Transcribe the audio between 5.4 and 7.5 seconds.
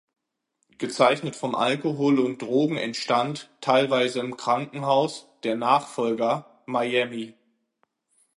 der Nachfolger "Miami".